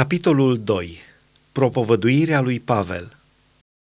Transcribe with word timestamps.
Capitolul 0.00 0.60
2. 0.64 0.98
Propovăduirea 1.52 2.40
lui 2.40 2.60
Pavel. 2.60 3.16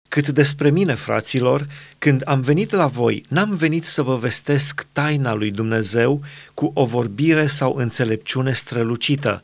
Cât 0.09 0.27
despre 0.27 0.69
mine, 0.69 0.93
fraților, 0.93 1.67
când 1.97 2.21
am 2.25 2.41
venit 2.41 2.71
la 2.71 2.87
voi, 2.87 3.25
n-am 3.27 3.55
venit 3.55 3.85
să 3.85 4.01
vă 4.01 4.15
vestesc 4.15 4.87
taina 4.91 5.33
lui 5.33 5.51
Dumnezeu 5.51 6.21
cu 6.53 6.71
o 6.73 6.85
vorbire 6.85 7.47
sau 7.47 7.75
înțelepciune 7.75 8.53
strălucită, 8.53 9.43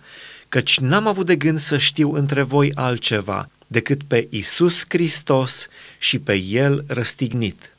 căci 0.50 0.80
n-am 0.80 1.08
avut 1.08 1.26
de 1.26 1.36
gând 1.36 1.60
să 1.60 1.78
știu 1.78 2.14
între 2.14 2.42
voi 2.42 2.72
altceva 2.74 3.50
decât 3.68 4.04
pe 4.04 4.28
Isus 4.30 4.86
Hristos 4.88 5.68
și 6.00 6.20
pe 6.20 6.34
El 6.36 6.84
răstignit. 6.88 7.76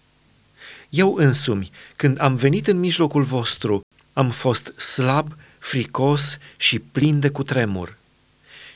Eu 0.89 1.14
însumi, 1.14 1.71
când 1.96 2.21
am 2.21 2.37
venit 2.37 2.66
în 2.66 2.79
mijlocul 2.79 3.23
vostru, 3.23 3.80
am 4.12 4.30
fost 4.30 4.80
slab, 4.80 5.37
fricos 5.59 6.39
și 6.57 6.79
plin 6.79 7.21
de 7.21 7.29
cutremur 7.29 8.03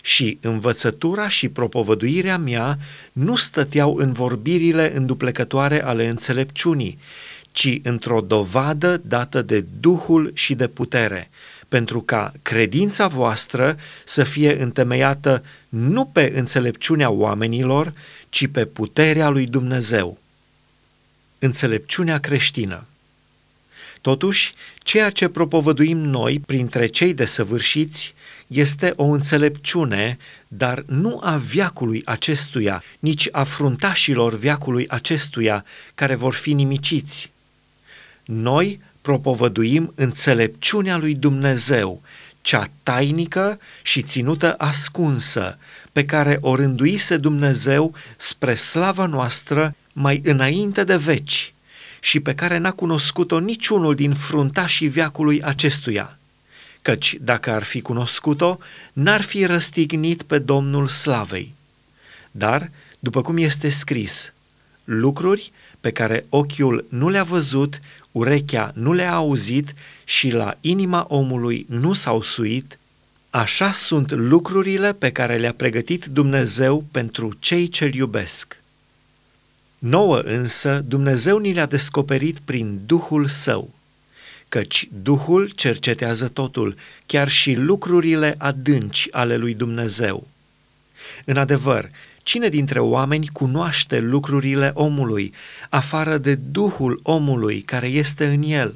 și 0.08 0.38
învățătura 0.40 1.28
și 1.28 1.48
propovăduirea 1.48 2.38
mea 2.38 2.78
nu 3.12 3.36
stăteau 3.36 3.96
în 3.96 4.12
vorbirile 4.12 4.96
înduplecătoare 4.96 5.84
ale 5.84 6.08
înțelepciunii, 6.08 6.98
ci 7.52 7.78
într-o 7.82 8.20
dovadă 8.20 9.00
dată 9.04 9.42
de 9.42 9.64
Duhul 9.80 10.30
și 10.34 10.54
de 10.54 10.66
putere, 10.66 11.30
pentru 11.68 12.00
ca 12.00 12.32
credința 12.42 13.06
voastră 13.06 13.76
să 14.04 14.24
fie 14.24 14.62
întemeiată 14.62 15.44
nu 15.68 16.04
pe 16.04 16.32
înțelepciunea 16.36 17.10
oamenilor, 17.10 17.92
ci 18.28 18.46
pe 18.46 18.64
puterea 18.64 19.28
lui 19.28 19.46
Dumnezeu. 19.46 20.18
Înțelepciunea 21.38 22.18
creștină 22.18 22.86
Totuși, 24.00 24.54
ceea 24.78 25.10
ce 25.10 25.28
propovăduim 25.28 25.98
noi 25.98 26.40
printre 26.46 26.86
cei 26.86 27.14
desăvârșiți 27.14 28.14
este 28.48 28.92
o 28.96 29.04
înțelepciune, 29.04 30.18
dar 30.48 30.84
nu 30.86 31.20
a 31.22 31.36
viacului 31.36 32.02
acestuia, 32.04 32.82
nici 32.98 33.28
a 33.32 33.42
fruntașilor 33.42 34.34
viacului 34.34 34.88
acestuia, 34.88 35.64
care 35.94 36.14
vor 36.14 36.34
fi 36.34 36.52
nimiciți. 36.52 37.30
Noi 38.24 38.80
propovăduim 39.00 39.92
înțelepciunea 39.94 40.96
lui 40.96 41.14
Dumnezeu, 41.14 42.02
cea 42.40 42.66
tainică 42.82 43.58
și 43.82 44.02
ținută 44.02 44.54
ascunsă, 44.58 45.58
pe 45.92 46.04
care 46.04 46.38
o 46.40 46.54
rânduise 46.54 47.16
Dumnezeu 47.16 47.94
spre 48.16 48.54
slava 48.54 49.06
noastră 49.06 49.74
mai 49.92 50.20
înainte 50.24 50.84
de 50.84 50.96
veci 50.96 51.54
și 52.00 52.20
pe 52.20 52.34
care 52.34 52.58
n-a 52.58 52.72
cunoscut-o 52.72 53.38
niciunul 53.38 53.94
din 53.94 54.14
fruntașii 54.14 54.88
viacului 54.88 55.42
acestuia 55.42 56.17
căci 56.88 57.16
dacă 57.20 57.50
ar 57.50 57.62
fi 57.62 57.80
cunoscut-o, 57.80 58.58
n-ar 58.92 59.20
fi 59.20 59.44
răstignit 59.44 60.22
pe 60.22 60.38
Domnul 60.38 60.86
Slavei. 60.86 61.54
Dar, 62.30 62.70
după 62.98 63.22
cum 63.22 63.36
este 63.36 63.68
scris, 63.68 64.32
lucruri 64.84 65.52
pe 65.80 65.90
care 65.90 66.26
ochiul 66.28 66.86
nu 66.88 67.08
le-a 67.08 67.22
văzut, 67.22 67.80
urechea 68.12 68.72
nu 68.74 68.92
le-a 68.92 69.14
auzit 69.14 69.74
și 70.04 70.30
la 70.30 70.56
inima 70.60 71.06
omului 71.08 71.66
nu 71.68 71.92
s-au 71.92 72.22
suit, 72.22 72.78
așa 73.30 73.72
sunt 73.72 74.10
lucrurile 74.10 74.92
pe 74.92 75.12
care 75.12 75.36
le-a 75.36 75.54
pregătit 75.54 76.04
Dumnezeu 76.04 76.84
pentru 76.90 77.32
cei 77.38 77.68
ce-L 77.68 77.94
iubesc. 77.94 78.62
Nouă 79.78 80.18
însă 80.18 80.84
Dumnezeu 80.86 81.38
ni 81.38 81.52
le-a 81.52 81.66
descoperit 81.66 82.38
prin 82.38 82.80
Duhul 82.86 83.26
Său 83.26 83.76
căci 84.48 84.88
Duhul 85.02 85.48
cercetează 85.48 86.28
totul, 86.28 86.76
chiar 87.06 87.28
și 87.28 87.54
lucrurile 87.54 88.34
adânci 88.38 89.08
ale 89.10 89.36
lui 89.36 89.54
Dumnezeu. 89.54 90.28
În 91.24 91.36
adevăr, 91.36 91.90
cine 92.22 92.48
dintre 92.48 92.80
oameni 92.80 93.26
cunoaște 93.26 93.98
lucrurile 93.98 94.70
omului, 94.74 95.32
afară 95.68 96.18
de 96.18 96.34
Duhul 96.34 97.00
omului 97.02 97.60
care 97.60 97.86
este 97.86 98.26
în 98.26 98.42
el? 98.42 98.74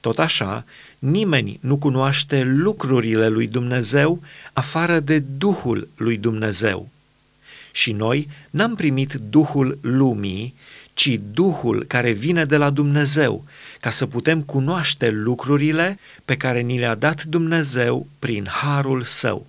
Tot 0.00 0.18
așa, 0.18 0.64
nimeni 0.98 1.58
nu 1.60 1.76
cunoaște 1.76 2.42
lucrurile 2.42 3.28
lui 3.28 3.46
Dumnezeu 3.46 4.22
afară 4.52 5.00
de 5.00 5.18
Duhul 5.18 5.88
lui 5.96 6.16
Dumnezeu. 6.16 6.88
Și 7.72 7.92
noi 7.92 8.28
n-am 8.50 8.74
primit 8.74 9.12
Duhul 9.12 9.78
lumii, 9.80 10.54
ci 10.98 11.20
Duhul 11.32 11.84
care 11.84 12.10
vine 12.10 12.44
de 12.44 12.56
la 12.56 12.70
Dumnezeu, 12.70 13.44
ca 13.80 13.90
să 13.90 14.06
putem 14.06 14.42
cunoaște 14.42 15.10
lucrurile 15.10 15.98
pe 16.24 16.36
care 16.36 16.60
ni 16.60 16.78
le-a 16.78 16.94
dat 16.94 17.22
Dumnezeu 17.24 18.06
prin 18.18 18.46
harul 18.50 19.02
său. 19.02 19.46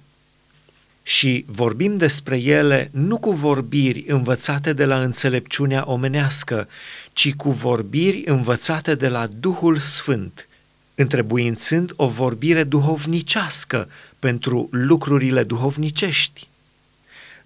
Și 1.03 1.45
vorbim 1.47 1.97
despre 1.97 2.37
ele 2.37 2.89
nu 2.93 3.17
cu 3.17 3.31
vorbiri 3.31 4.05
învățate 4.07 4.73
de 4.73 4.85
la 4.85 5.01
înțelepciunea 5.01 5.83
omenească, 5.87 6.67
ci 7.13 7.33
cu 7.33 7.51
vorbiri 7.51 8.23
învățate 8.25 8.95
de 8.95 9.07
la 9.07 9.27
Duhul 9.39 9.77
Sfânt, 9.77 10.47
întrebuințând 10.95 11.93
o 11.95 12.07
vorbire 12.07 12.63
duhovnicească 12.63 13.89
pentru 14.19 14.67
lucrurile 14.71 15.43
duhovnicești. 15.43 16.48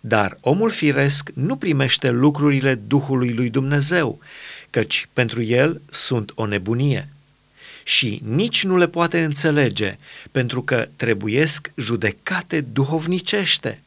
Dar 0.06 0.38
omul 0.42 0.70
firesc 0.70 1.30
nu 1.34 1.56
primește 1.56 2.10
lucrurile 2.10 2.76
Duhului 2.76 3.34
lui 3.34 3.50
Dumnezeu, 3.50 4.20
căci 4.70 5.08
pentru 5.14 5.42
el 5.42 5.82
sunt 5.90 6.32
o 6.36 6.46
nebunie. 6.46 7.10
Și 7.84 8.22
nici 8.26 8.64
nu 8.64 8.78
le 8.78 8.88
poate 8.88 9.24
înțelege, 9.24 9.98
pentru 10.32 10.62
că 10.62 10.88
trebuiesc 10.96 11.72
judecate 11.76 12.62
duhovnicește. 12.62 13.82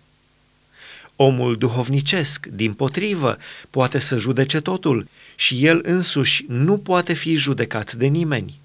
Omul 1.16 1.56
duhovnicesc, 1.56 2.46
din 2.46 2.72
potrivă, 2.72 3.38
poate 3.70 3.98
să 3.98 4.16
judece 4.16 4.60
totul 4.60 5.08
și 5.34 5.66
el 5.66 5.80
însuși 5.82 6.44
nu 6.48 6.78
poate 6.78 7.12
fi 7.12 7.34
judecat 7.34 7.92
de 7.92 8.06
nimeni. 8.06 8.60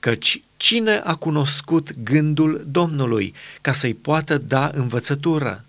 Căci 0.00 0.42
cine 0.56 0.96
a 1.04 1.14
cunoscut 1.14 1.94
gândul 2.02 2.64
Domnului 2.70 3.34
ca 3.60 3.72
să-i 3.72 3.94
poată 3.94 4.38
da 4.38 4.70
învățătură? 4.74 5.65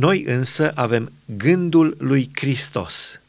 Noi 0.00 0.24
însă 0.26 0.72
avem 0.74 1.12
gândul 1.36 1.96
lui 1.98 2.30
Hristos. 2.34 3.19